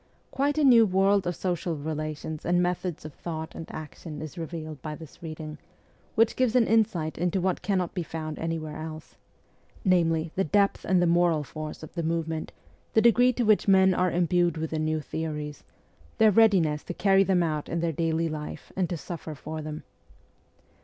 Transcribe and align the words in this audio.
Quite 0.31 0.57
a 0.57 0.63
new 0.63 0.87
world 0.87 1.27
of 1.27 1.35
social 1.35 1.75
relations 1.77 2.43
and 2.43 2.59
methods 2.59 3.05
of 3.05 3.13
thought 3.13 3.53
and 3.53 3.69
action 3.71 4.19
is 4.19 4.35
revealed 4.35 4.81
by 4.81 4.95
this 4.95 5.21
reading, 5.21 5.59
which 6.15 6.35
gives 6.35 6.55
an 6.55 6.65
insight 6.65 7.19
into 7.19 7.39
what 7.39 7.61
cannot 7.61 7.93
be 7.93 8.01
found 8.01 8.39
anywhere 8.39 8.77
else 8.77 9.17
namely, 9.85 10.31
the 10.33 10.43
depth 10.43 10.85
and 10.85 11.03
the 11.03 11.05
moral 11.05 11.43
force 11.43 11.83
of 11.83 11.93
the 11.93 12.01
movement, 12.01 12.51
the 12.93 13.01
degree 13.03 13.31
to 13.33 13.43
which 13.43 13.67
men 13.67 13.93
are 13.93 14.09
imbued 14.09 14.57
with 14.57 14.71
the 14.71 14.79
new 14.79 15.01
theories, 15.01 15.63
their 16.17 16.31
readiness 16.31 16.83
to 16.85 16.95
carry 16.95 17.23
them 17.23 17.43
out 17.43 17.69
in 17.69 17.79
their 17.79 17.93
daily 17.93 18.27
life 18.27 18.71
and 18.75 18.89
to 18.89 18.97
suffer 18.97 19.35
for 19.35 19.61
them. 19.61 19.83